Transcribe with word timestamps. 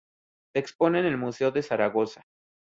Se 0.55 0.59
expone 0.59 1.01
en 1.01 1.05
el 1.05 1.17
Museo 1.17 1.51
de 1.51 1.61
Zaragoza. 1.61 2.23